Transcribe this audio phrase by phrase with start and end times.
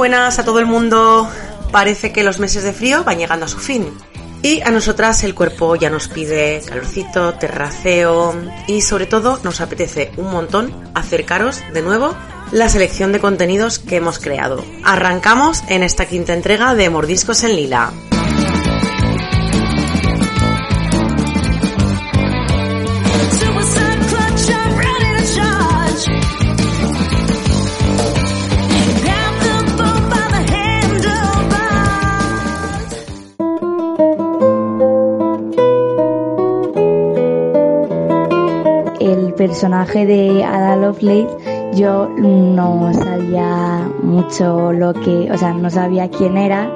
[0.00, 1.28] buenas a todo el mundo.
[1.72, 3.92] Parece que los meses de frío van llegando a su fin.
[4.40, 8.34] Y a nosotras el cuerpo ya nos pide calorcito, terraceo
[8.66, 12.16] y sobre todo nos apetece un montón acercaros de nuevo
[12.50, 14.64] la selección de contenidos que hemos creado.
[14.84, 17.92] Arrancamos en esta quinta entrega de Mordiscos en Lila.
[39.60, 41.28] Personaje de Ada Lovelace
[41.74, 46.74] yo no sabía mucho lo que, o sea, no sabía quién era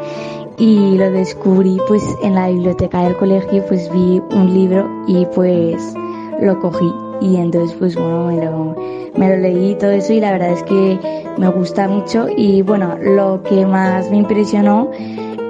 [0.58, 5.94] y lo descubrí pues en la biblioteca del colegio, pues vi un libro y pues
[6.42, 8.76] lo cogí y entonces pues bueno, me lo,
[9.16, 12.60] me lo leí y todo eso y la verdad es que me gusta mucho y
[12.60, 14.90] bueno, lo que más me impresionó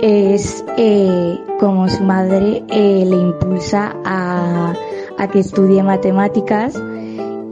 [0.00, 4.72] es eh, como su madre eh, le impulsa a,
[5.18, 6.80] a que estudie matemáticas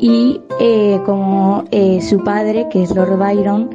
[0.03, 3.71] y eh, como eh, su padre, que es Lord Byron,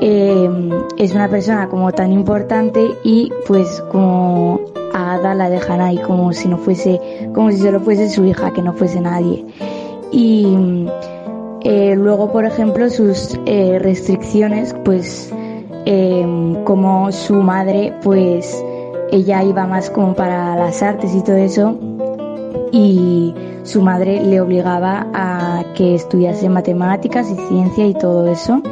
[0.00, 0.50] eh,
[0.98, 4.60] es una persona como tan importante y pues como
[4.92, 7.00] a Ada la dejan ahí como si no fuese,
[7.32, 9.46] como si solo fuese su hija, que no fuese nadie.
[10.10, 10.44] Y
[11.64, 15.32] luego, por ejemplo, sus restricciones, pues
[16.64, 18.60] como su madre, pues
[19.12, 21.78] ella iba más como para las artes y todo eso,
[22.72, 28.62] y su madre le obligaba a que estudiase matemáticas y ciencia y todo eso.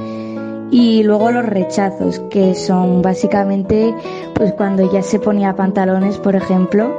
[0.70, 3.94] Y luego los rechazos, que son básicamente
[4.34, 6.92] pues cuando ella se ponía pantalones, por ejemplo,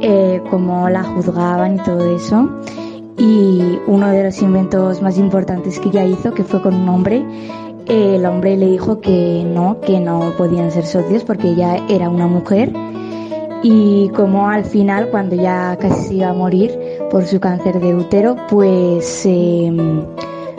[0.00, 2.50] eh, como la juzgaban y todo eso.
[3.16, 7.24] Y uno de los inventos más importantes que ella hizo, que fue con un hombre,
[7.86, 12.08] eh, el hombre le dijo que no, que no podían ser socios porque ella era
[12.08, 12.72] una mujer
[13.64, 16.78] y como al final, cuando ya casi iba a morir
[17.10, 20.04] por su cáncer de útero, pues, em,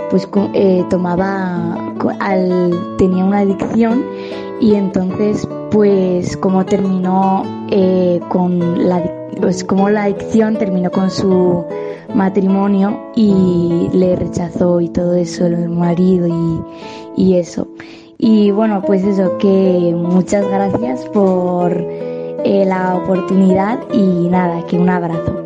[0.10, 4.04] pues eh, tomaba, al, tenía una adicción
[4.60, 9.04] y entonces pues como terminó eh, con la,
[9.40, 11.64] pues como la adicción terminó con su
[12.16, 17.68] matrimonio y le rechazó y todo eso el marido y, y eso.
[18.18, 21.86] Y bueno, pues eso, que muchas gracias por
[22.46, 25.42] eh, la oportunidad y nada, que un abrazo.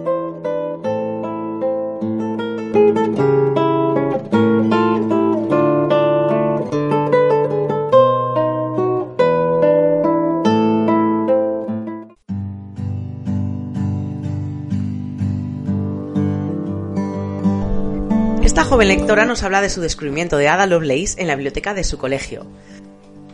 [18.43, 21.85] Esta joven lectora nos habla de su descubrimiento de Ada Lovelace en la biblioteca de
[21.85, 22.45] su colegio.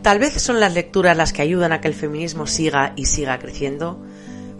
[0.06, 3.40] ¿Tal vez son las lecturas las que ayudan a que el feminismo siga y siga
[3.40, 4.00] creciendo?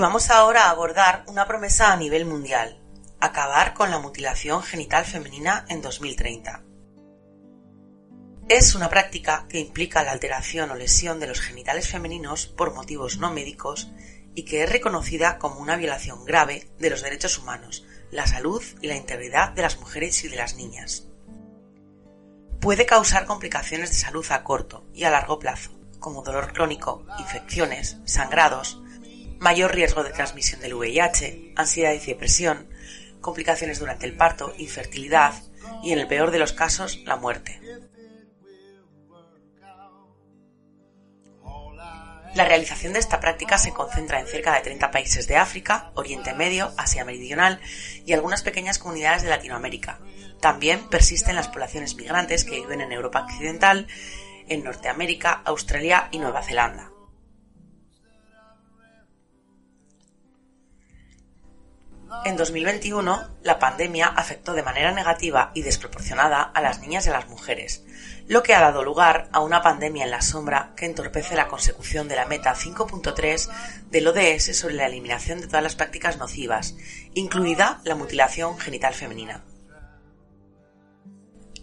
[0.01, 2.81] vamos ahora a abordar una promesa a nivel mundial,
[3.19, 6.63] acabar con la mutilación genital femenina en 2030.
[8.49, 13.19] Es una práctica que implica la alteración o lesión de los genitales femeninos por motivos
[13.19, 13.91] no médicos
[14.33, 18.87] y que es reconocida como una violación grave de los derechos humanos, la salud y
[18.87, 21.07] la integridad de las mujeres y de las niñas.
[22.59, 25.69] Puede causar complicaciones de salud a corto y a largo plazo,
[25.99, 28.81] como dolor crónico, infecciones, sangrados,
[29.41, 32.69] mayor riesgo de transmisión del VIH, ansiedad y depresión,
[33.21, 35.33] complicaciones durante el parto, infertilidad
[35.81, 37.59] y, en el peor de los casos, la muerte.
[42.35, 46.33] La realización de esta práctica se concentra en cerca de 30 países de África, Oriente
[46.33, 47.59] Medio, Asia Meridional
[48.05, 49.99] y algunas pequeñas comunidades de Latinoamérica.
[50.39, 53.87] También persisten las poblaciones migrantes que viven en Europa Occidental,
[54.47, 56.90] en Norteamérica, Australia y Nueva Zelanda.
[62.23, 67.13] En 2021, la pandemia afectó de manera negativa y desproporcionada a las niñas y a
[67.13, 67.83] las mujeres,
[68.27, 72.07] lo que ha dado lugar a una pandemia en la sombra que entorpece la consecución
[72.07, 73.49] de la meta 5.3
[73.89, 76.75] del ODS sobre la eliminación de todas las prácticas nocivas,
[77.15, 79.43] incluida la mutilación genital femenina.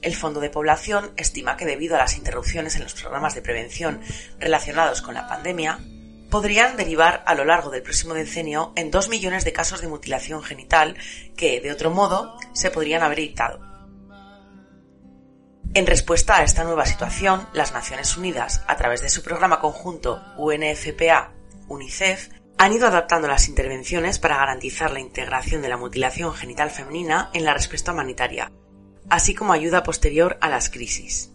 [0.02, 4.00] El Fondo de Población estima que debido a las interrupciones en los programas de prevención
[4.40, 5.78] relacionados con la pandemia,
[6.30, 10.42] podrían derivar a lo largo del próximo decenio en dos millones de casos de mutilación
[10.42, 10.96] genital
[11.36, 13.60] que, de otro modo, se podrían haber evitado.
[15.74, 20.22] En respuesta a esta nueva situación, las Naciones Unidas, a través de su programa conjunto
[20.38, 27.30] UNFPA-UNICEF, han ido adaptando las intervenciones para garantizar la integración de la mutilación genital femenina
[27.32, 28.50] en la respuesta humanitaria,
[29.08, 31.27] así como ayuda posterior a las crisis.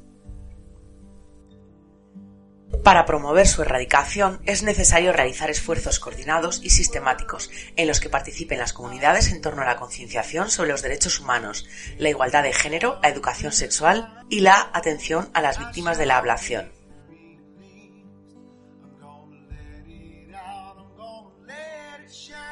[2.84, 8.60] Para promover su erradicación es necesario realizar esfuerzos coordinados y sistemáticos en los que participen
[8.60, 11.66] las comunidades en torno a la concienciación sobre los derechos humanos,
[11.98, 16.18] la igualdad de género, la educación sexual y la atención a las víctimas de la
[16.18, 16.74] ablación.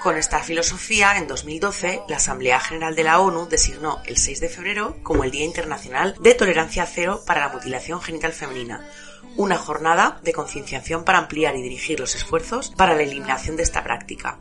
[0.02, 4.50] Con esta filosofía, en 2012, la Asamblea General de la ONU designó el 6 de
[4.50, 8.90] febrero como el Día Internacional de Tolerancia Cero para la Mutilación Genital Femenina,
[9.38, 13.84] una jornada de concienciación para ampliar y dirigir los esfuerzos para la eliminación de esta
[13.84, 14.40] práctica.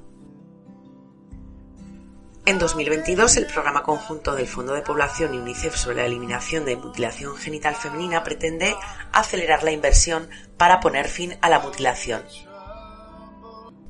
[2.47, 6.77] En 2022, el programa conjunto del Fondo de Población y UNICEF sobre la eliminación de
[6.77, 8.75] mutilación genital femenina pretende
[9.13, 12.25] acelerar la inversión para poner fin a la mutilación.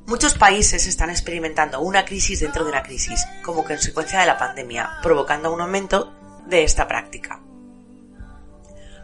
[0.05, 4.97] Muchos países están experimentando una crisis dentro de una crisis, como consecuencia de la pandemia,
[5.01, 6.13] provocando un aumento
[6.45, 7.41] de esta práctica.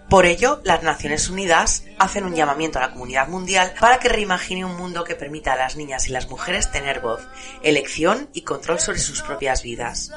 [0.10, 4.64] Por ello, las Naciones Unidas hacen un llamamiento a la comunidad mundial para que reimagine
[4.64, 7.28] un mundo que permita a las niñas y las mujeres tener voz,
[7.62, 10.12] elección y control sobre sus propias vidas.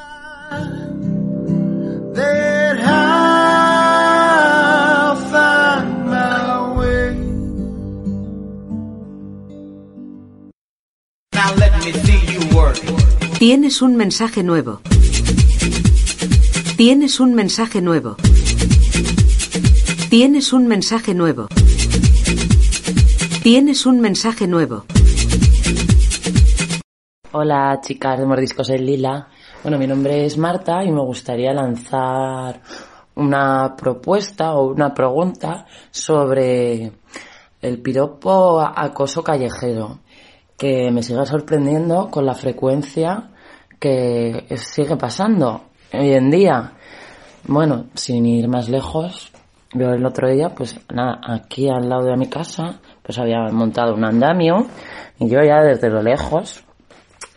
[13.41, 14.83] Tienes un mensaje nuevo.
[16.77, 18.17] Tienes un mensaje nuevo.
[20.11, 21.47] Tienes un mensaje nuevo.
[23.45, 24.85] Tienes un mensaje nuevo.
[27.31, 29.29] Hola chicas de Mordiscos en Lila.
[29.63, 32.61] Bueno, mi nombre es Marta y me gustaría lanzar
[33.15, 36.91] una propuesta o una pregunta sobre
[37.63, 40.01] el piropo acoso callejero,
[40.59, 43.31] que me sigue sorprendiendo con la frecuencia
[43.79, 46.73] que sigue pasando hoy en día.
[47.45, 49.30] Bueno, sin ir más lejos,
[49.73, 53.95] yo el otro día, pues nada, aquí al lado de mi casa, pues había montado
[53.95, 54.67] un andamio
[55.19, 56.65] y yo ya desde lo lejos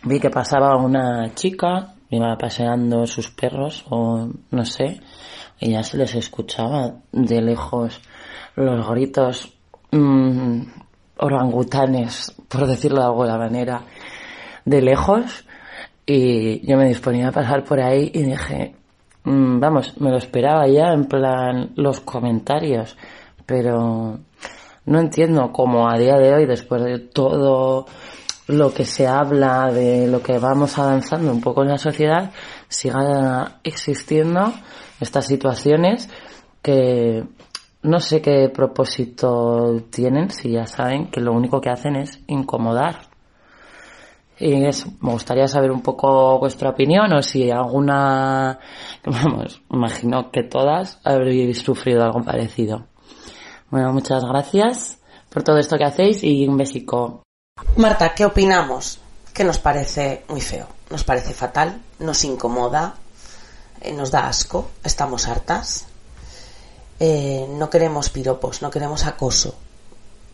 [0.04, 5.02] vi que pasaba una chica, iba paseando sus perros o no sé,
[5.60, 8.02] y ya se les escuchaba de lejos
[8.56, 9.54] los gritos
[9.92, 10.62] mmm,
[11.18, 13.84] orangutanes, por decirlo de alguna manera,
[14.66, 15.46] de lejos.
[16.06, 18.76] Y yo me disponía a pasar por ahí y dije,
[19.26, 22.98] Mm, vamos, me lo esperaba ya en plan los comentarios,
[23.46, 24.20] pero
[24.86, 27.86] no entiendo cómo a día de hoy, después de todo
[28.48, 32.32] lo que se habla, de lo que vamos avanzando un poco en la sociedad,
[32.68, 34.52] sigan existiendo
[35.00, 36.10] estas situaciones
[36.62, 37.24] que
[37.84, 43.13] no sé qué propósito tienen, si ya saben que lo único que hacen es incomodar.
[44.46, 48.60] Y me gustaría saber un poco vuestra opinión o si alguna,
[49.06, 52.88] vamos, imagino que todas habréis sufrido algo parecido.
[53.70, 57.24] Bueno, muchas gracias por todo esto que hacéis y un besico.
[57.78, 59.00] Marta, ¿qué opinamos?
[59.34, 62.96] que nos parece muy feo, nos parece fatal, nos incomoda,
[63.82, 65.86] eh, nos da asco, estamos hartas.
[67.00, 69.56] Eh, no queremos piropos, no queremos acoso.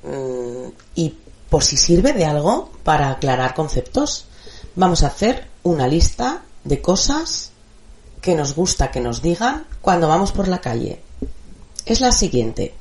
[0.04, 1.18] Mm, y
[1.50, 4.26] por si sirve de algo para aclarar conceptos,
[4.76, 7.52] vamos a hacer una lista de cosas
[8.22, 11.02] que nos gusta que nos digan cuando vamos por la calle.
[11.86, 12.76] Es la siguiente.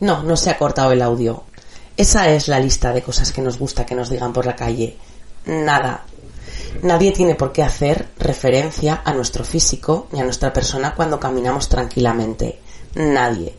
[0.00, 1.44] No, no se ha cortado el audio.
[1.96, 4.96] Esa es la lista de cosas que nos gusta que nos digan por la calle.
[5.46, 6.04] Nada.
[6.82, 11.68] Nadie tiene por qué hacer referencia a nuestro físico ni a nuestra persona cuando caminamos
[11.68, 12.58] tranquilamente.
[12.94, 13.54] Nadie.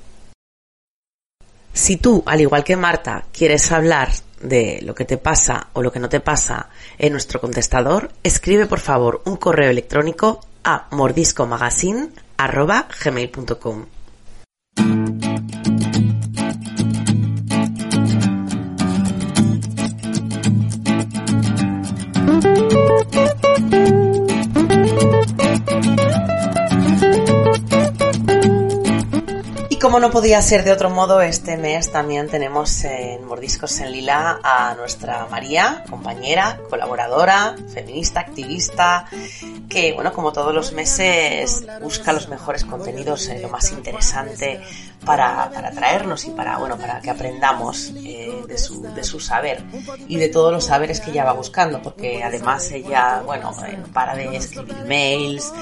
[1.74, 4.10] Si tú, al igual que Marta, quieres hablar
[4.42, 8.66] de lo que te pasa o lo que no te pasa en nuestro contestador, escribe
[8.66, 10.88] por favor un correo electrónico a
[29.76, 33.92] mordiscomagazine.gmail.com como no podía ser de otro modo, este mes también tenemos en Mordiscos en
[33.92, 39.06] Lila a nuestra María, compañera, colaboradora, feminista, activista,
[39.70, 44.62] que, bueno, como todos los meses, busca los mejores contenidos, eh, lo más interesante
[45.06, 49.64] para, para, traernos y para, bueno, para que aprendamos eh, de, su, de su saber
[50.08, 54.16] y de todos los saberes que ella va buscando, porque además ella, bueno, eh, para
[54.16, 55.54] de escribir mails,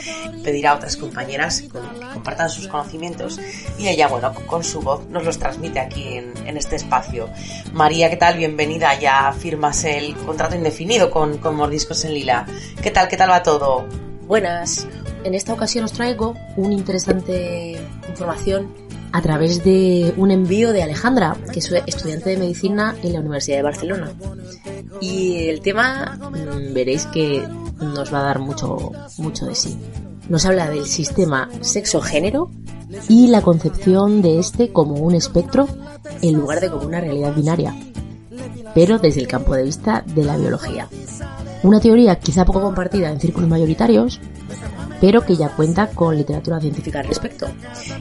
[0.44, 3.40] pedir a otras compañeras que compartan sus conocimientos
[3.78, 7.30] y ella, bueno, con su voz nos los transmite aquí en, este espacio.
[7.74, 8.38] María, ¿qué tal?
[8.38, 9.00] Bienvenida.
[9.00, 12.46] Ya firmas el contrato indefinido con, Mordiscos en Lila.
[12.80, 13.08] ¿Qué tal?
[13.08, 13.88] ¿Qué tal va todo?
[14.28, 14.88] Buenas.
[15.24, 17.76] En esta ocasión os traigo una interesante
[18.08, 18.72] información
[19.14, 23.58] a través de un envío de Alejandra, que es estudiante de medicina en la Universidad
[23.58, 24.12] de Barcelona.
[25.02, 27.48] Y el tema mm, veréis que
[27.80, 29.76] nos va a dar mucho, mucho de sí.
[30.30, 32.52] Nos habla del sistema sexo-género
[33.10, 35.68] y la concepción de este como un espectro
[36.22, 37.76] en lugar de como una realidad binaria,
[38.74, 40.88] pero desde el campo de vista de la biología.
[41.64, 44.20] Una teoría quizá poco compartida en círculos mayoritarios,
[45.00, 47.48] pero que ya cuenta con literatura científica al respecto.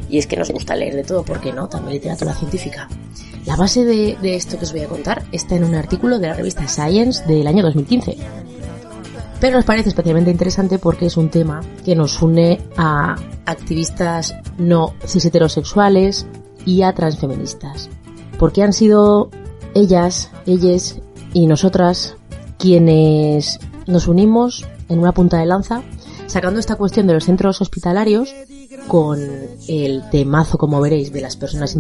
[0.09, 1.69] Y es que nos gusta leer de todo, ¿por qué no?
[1.69, 2.89] También literatura científica.
[3.47, 6.29] La base de, de esto que os voy a contar está en un artículo de
[6.29, 8.17] la revista Science del año 2015
[9.43, 14.95] pero nos parece especialmente interesante porque es un tema que nos une a activistas no
[15.05, 16.29] cis heterosexuales
[16.65, 17.91] y a transfeministas.
[18.39, 19.31] Porque han sido
[19.75, 21.01] ellas, ellas
[21.33, 22.15] y nosotras
[22.57, 23.59] quienes
[23.89, 25.83] nos unimos en una punta de lanza
[26.29, 28.33] sacando esta cuestión de los centros hospitalarios
[28.87, 29.19] con
[29.67, 31.77] el temazo, como veréis, de las personas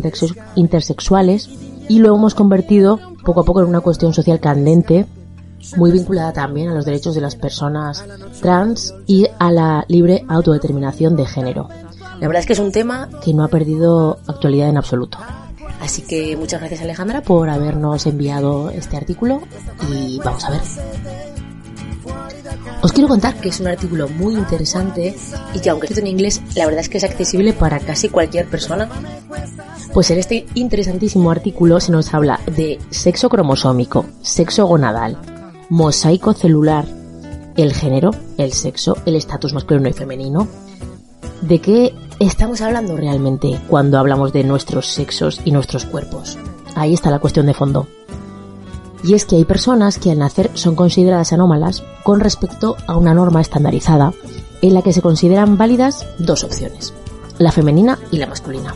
[0.56, 1.48] intersexuales
[1.88, 5.06] y lo hemos convertido poco a poco en una cuestión social candente
[5.76, 8.04] muy vinculada también a los derechos de las personas
[8.40, 11.68] trans y a la libre autodeterminación de género.
[12.20, 15.18] La verdad es que es un tema que no ha perdido actualidad en absoluto.
[15.80, 19.42] Así que muchas gracias Alejandra por habernos enviado este artículo
[19.90, 20.60] y vamos a ver.
[22.82, 25.14] Os quiero contar que es un artículo muy interesante
[25.54, 28.46] y que aunque escrito en inglés, la verdad es que es accesible para casi cualquier
[28.48, 28.88] persona.
[29.92, 35.18] Pues en este interesantísimo artículo se nos habla de sexo cromosómico, sexo gonadal,
[35.72, 36.84] mosaico celular,
[37.56, 40.46] el género, el sexo, el estatus masculino y femenino.
[41.40, 46.36] ¿De qué estamos hablando realmente cuando hablamos de nuestros sexos y nuestros cuerpos?
[46.74, 47.86] Ahí está la cuestión de fondo.
[49.02, 53.14] Y es que hay personas que al nacer son consideradas anómalas con respecto a una
[53.14, 54.12] norma estandarizada
[54.60, 56.92] en la que se consideran válidas dos opciones,
[57.38, 58.74] la femenina y la masculina.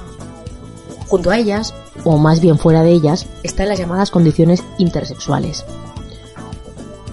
[1.08, 1.74] Junto a ellas,
[2.04, 5.66] o más bien fuera de ellas, están las llamadas condiciones intersexuales,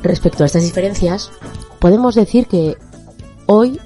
[0.04, 1.32] Respecto a estas diferencias,
[1.80, 2.78] podemos decir que
[3.46, 3.80] hoy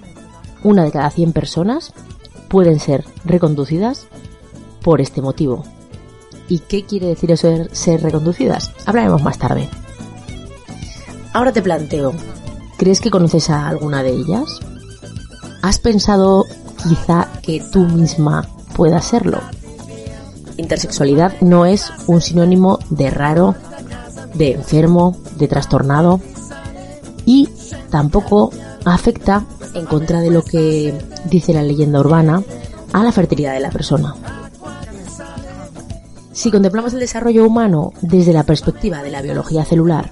[0.63, 1.93] una de cada 100 personas
[2.49, 4.07] pueden ser reconducidas
[4.81, 5.63] por este motivo.
[6.49, 8.71] ¿Y qué quiere decir eso ser reconducidas?
[8.85, 9.69] Hablaremos más tarde.
[11.33, 12.13] Ahora te planteo,
[12.77, 14.59] ¿crees que conoces a alguna de ellas?
[15.61, 16.45] ¿Has pensado
[16.87, 19.39] quizá que tú misma puedas serlo?
[20.57, 23.53] Intersexualidad no es un sinónimo de raro,
[24.33, 26.19] de enfermo, de trastornado
[27.25, 27.49] y
[27.89, 28.51] tampoco
[28.85, 32.43] afecta, en contra de lo que dice la leyenda urbana,
[32.93, 34.15] a la fertilidad de la persona.
[36.31, 40.11] Si contemplamos el desarrollo humano desde la perspectiva de la biología celular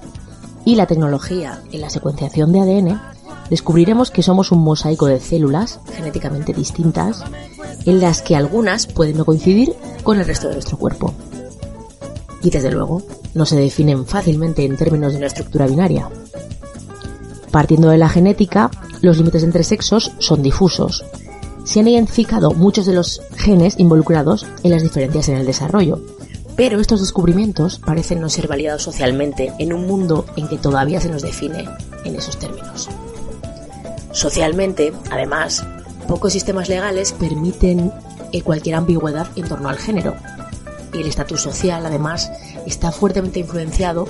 [0.64, 3.00] y la tecnología en la secuenciación de ADN,
[3.48, 7.22] descubriremos que somos un mosaico de células genéticamente distintas,
[7.84, 11.14] en las que algunas pueden no coincidir con el resto de nuestro cuerpo.
[12.42, 13.02] Y desde luego,
[13.36, 16.08] no se definen fácilmente en términos de una estructura binaria.
[17.50, 18.70] Partiendo de la genética,
[19.02, 21.04] los límites entre sexos son difusos.
[21.64, 26.00] Se han identificado muchos de los genes involucrados en las diferencias en el desarrollo,
[26.56, 31.10] pero estos descubrimientos parecen no ser validados socialmente en un mundo en que todavía se
[31.10, 31.68] nos define
[32.04, 32.88] en esos términos.
[34.12, 35.64] Socialmente, además,
[36.08, 37.92] pocos sistemas legales permiten
[38.42, 40.14] cualquier ambigüedad en torno al género.
[40.96, 42.30] Y el estatus social, además,
[42.66, 44.08] está fuertemente influenciado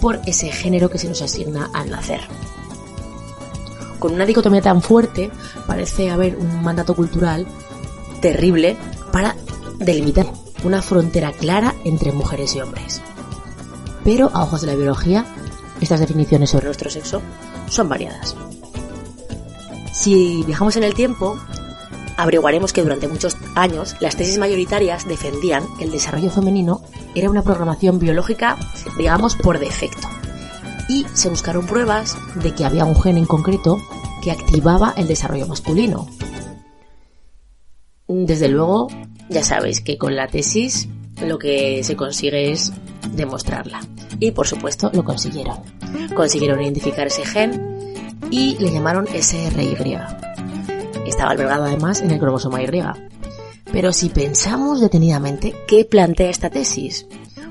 [0.00, 2.20] por ese género que se nos asigna al nacer.
[3.98, 5.30] Con una dicotomía tan fuerte,
[5.66, 7.46] parece haber un mandato cultural
[8.20, 8.76] terrible
[9.12, 9.36] para
[9.78, 10.26] delimitar
[10.64, 13.02] una frontera clara entre mujeres y hombres.
[14.02, 15.26] Pero a ojos de la biología,
[15.80, 17.20] estas definiciones sobre nuestro sexo
[17.68, 18.34] son variadas.
[19.92, 21.38] Si viajamos en el tiempo,
[22.22, 26.82] averiguaremos que durante muchos años las tesis mayoritarias defendían que el desarrollo femenino
[27.14, 28.56] era una programación biológica,
[28.96, 30.08] digamos, por defecto.
[30.88, 33.78] Y se buscaron pruebas de que había un gen en concreto
[34.22, 36.08] que activaba el desarrollo masculino.
[38.06, 38.88] Desde luego,
[39.28, 40.88] ya sabéis que con la tesis
[41.26, 42.72] lo que se consigue es
[43.10, 43.80] demostrarla.
[44.20, 45.58] Y por supuesto lo consiguieron.
[46.14, 50.31] Consiguieron identificar ese gen y le llamaron SRY.
[51.12, 52.68] Estaba albergado además en el cromosoma Y.
[53.70, 57.06] Pero si pensamos detenidamente, ¿qué plantea esta tesis?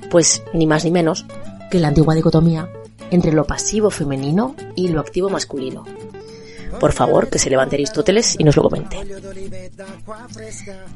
[0.09, 1.27] Pues ni más ni menos
[1.69, 2.71] que la antigua dicotomía
[3.11, 5.85] entre lo pasivo femenino y lo activo masculino,
[6.79, 8.97] por favor, que se levante Aristóteles y nos lo comente.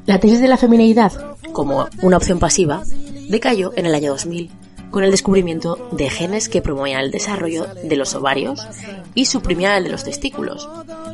[0.08, 1.12] La tesis de la femineidad,
[1.52, 2.82] como una opción pasiva,
[3.30, 4.50] decayó en el año 2000
[4.96, 8.66] con el descubrimiento de genes que promovían el desarrollo de los ovarios
[9.14, 10.70] y suprimían el de los testículos,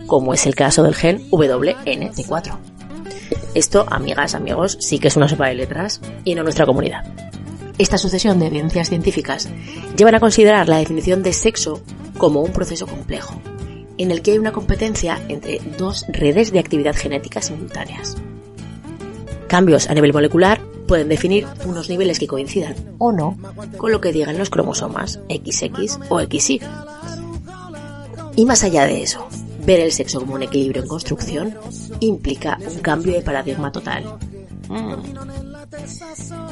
[0.06, 2.60] como es el caso del gen WNT4.
[3.56, 7.06] Esto, amigas, amigos, sí que es una sopa de letras y no nuestra comunidad.
[7.80, 9.50] Esta sucesión de evidencias científicas
[9.98, 11.82] llevan a considerar la definición de sexo
[12.20, 13.42] como un proceso complejo,
[13.98, 18.16] en el que hay una competencia entre dos redes de actividad genética simultáneas.
[19.48, 23.38] Cambios a nivel molecular pueden definir unos niveles que coincidan o no
[23.78, 26.60] con lo que digan los cromosomas XX o XY.
[28.36, 29.26] Y más allá de eso,
[29.66, 31.56] ver el sexo como un equilibrio en construcción
[32.02, 34.04] implica un cambio de paradigma total.
[34.68, 34.96] Mm.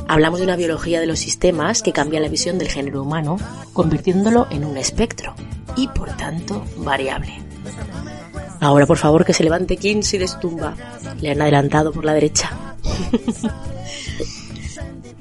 [0.08, 3.36] Hablamos de una biología de los sistemas que cambia la visión del género humano,
[3.74, 5.36] convirtiéndolo en un espectro
[5.76, 7.42] y por tanto variable.
[8.60, 10.76] Ahora por favor que se levante Kinsey de su tumba.
[11.22, 12.52] Le han adelantado por la derecha.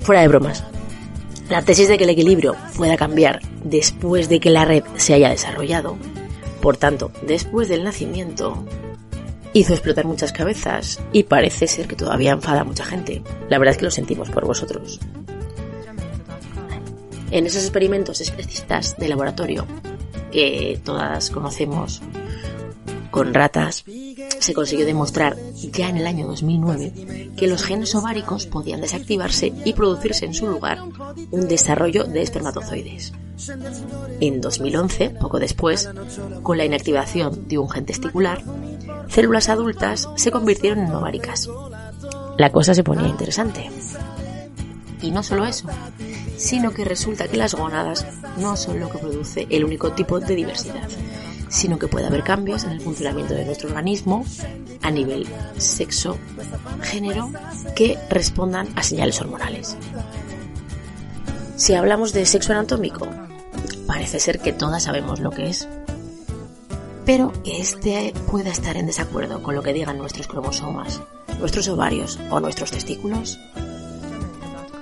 [0.00, 0.64] Fuera de bromas.
[1.48, 5.30] La tesis de que el equilibrio pueda cambiar después de que la red se haya
[5.30, 5.96] desarrollado,
[6.60, 8.64] por tanto, después del nacimiento,
[9.54, 13.22] hizo explotar muchas cabezas y parece ser que todavía enfada a mucha gente.
[13.48, 15.00] La verdad es que lo sentimos por vosotros.
[17.30, 19.66] En esos experimentos especistas de laboratorio
[20.32, 22.02] que todas conocemos
[23.10, 23.84] con ratas,
[24.38, 25.36] se consiguió demostrar
[25.72, 30.46] ya en el año 2009 que los genes ováricos podían desactivarse y producirse en su
[30.46, 30.80] lugar
[31.30, 33.12] un desarrollo de espermatozoides.
[34.20, 35.88] En 2011, poco después,
[36.42, 38.42] con la inactivación de un gen testicular,
[39.08, 41.48] células adultas se convirtieron en ováricas.
[42.36, 43.70] La cosa se ponía interesante.
[45.00, 45.68] Y no solo eso,
[46.36, 48.06] sino que resulta que las gónadas
[48.38, 50.88] no son lo que produce el único tipo de diversidad,
[51.48, 54.24] sino que puede haber cambios en el funcionamiento de nuestro organismo
[54.82, 56.18] a nivel sexo,
[56.82, 57.30] género,
[57.74, 59.76] que respondan a señales hormonales.
[61.56, 63.08] Si hablamos de sexo anatómico,
[63.86, 65.68] parece ser que todas sabemos lo que es,
[67.04, 71.00] pero que éste pueda estar en desacuerdo con lo que digan nuestros cromosomas,
[71.38, 73.38] nuestros ovarios o nuestros testículos,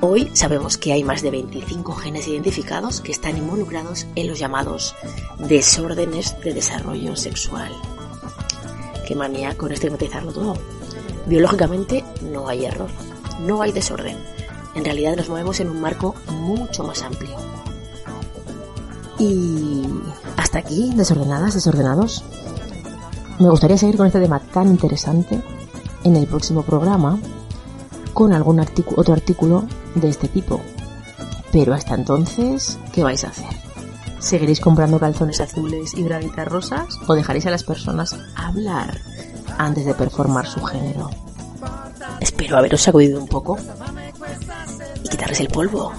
[0.08, 4.94] Hoy sabemos que hay más de 25 genes identificados que están involucrados en los llamados
[5.48, 7.72] desórdenes de desarrollo sexual.
[9.04, 10.54] Qué manía con estigmatizarlo todo.
[11.26, 12.88] Biológicamente no hay error,
[13.40, 14.16] no hay desorden.
[14.76, 17.34] En realidad nos movemos en un marco mucho más amplio.
[19.18, 19.88] Y
[20.36, 22.22] hasta aquí, desordenadas, desordenados.
[23.40, 25.42] Me gustaría seguir con este tema tan interesante
[26.04, 27.18] en el próximo programa
[28.14, 29.66] con algún otro artículo
[29.96, 30.60] de este tipo.
[31.52, 33.46] Pero hasta entonces, ¿qué vais a hacer?
[34.18, 36.98] ¿Seguiréis comprando calzones azules y braguitas rosas?
[37.06, 38.98] ¿O dejaréis a las personas hablar
[39.58, 41.10] antes de performar su género?
[42.20, 43.58] Espero haberos sacudido un poco
[45.04, 45.92] y quitarles el polvo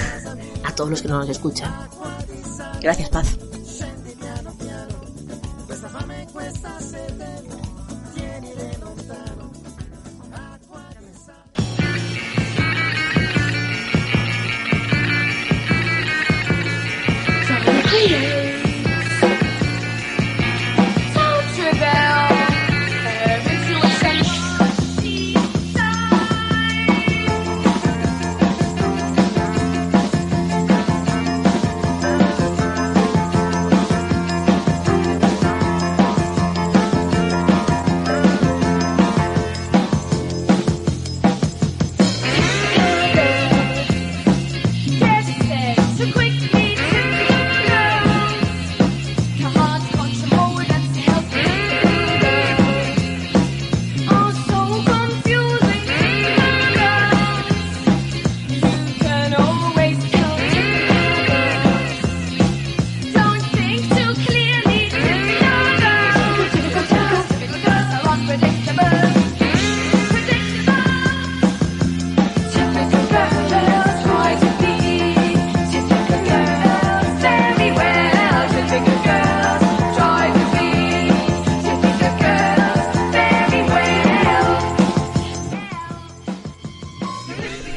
[0.64, 1.74] a todos los que no nos escuchan.
[2.80, 3.38] Gracias, Paz.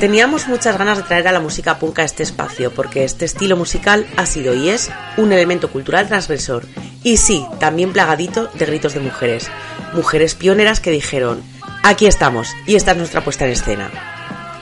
[0.10, 3.56] Teníamos muchas ganas de traer a la música punk a este espacio, porque este estilo
[3.56, 6.65] musical ha sido y es un elemento cultural transgresor.
[7.04, 9.52] Y sí, también plagadito de gritos de mujeres.
[9.93, 11.43] Mujeres pioneras que dijeron,
[11.84, 13.91] aquí estamos, y esta es nuestra puesta en escena.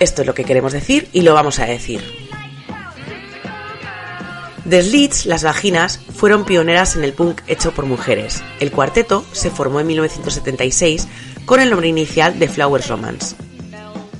[0.02, 2.04] Esto es lo que queremos decir y lo vamos a decir.
[4.68, 8.44] The Slits, las vaginas, fueron pioneras en el punk hecho por mujeres.
[8.60, 11.08] El cuarteto se formó en 1976
[11.46, 13.47] con el nombre inicial de Flowers Romance.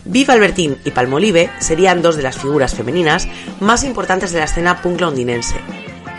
[0.08, 3.28] Viv Albertín y Palmolive serían dos de las figuras femeninas
[3.60, 5.56] más importantes de la escena punk londinense,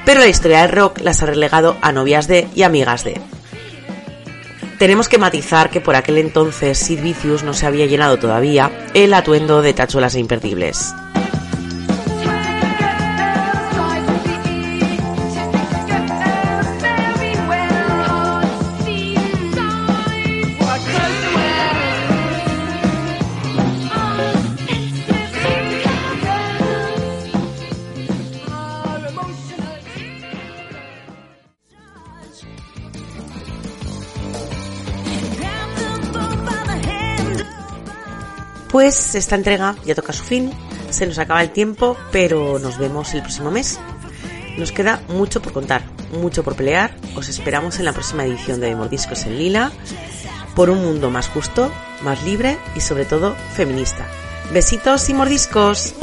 [0.04, 3.20] pero la historia del rock las ha relegado a novias de y amigas de.
[4.78, 9.12] Tenemos que matizar que por aquel entonces Sid Vicious no se había llenado todavía el
[9.12, 10.94] atuendo de tachuelas e imperdibles.
[38.70, 40.52] Pues esta entrega ya toca su fin,
[40.90, 43.80] se nos acaba el tiempo, pero nos vemos el próximo mes.
[44.58, 46.94] Nos queda mucho por contar, mucho por pelear.
[47.16, 49.72] Os esperamos en la próxima edición de Mordiscos en Lila
[50.54, 51.70] por un mundo más justo,
[52.02, 54.04] más libre y sobre todo feminista.
[54.52, 55.94] Besitos y mordiscos.